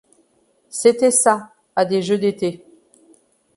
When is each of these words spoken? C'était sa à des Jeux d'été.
C'était 0.71 1.11
sa 1.11 1.53
à 1.75 1.85
des 1.85 2.01
Jeux 2.01 2.17
d'été. 2.17 2.65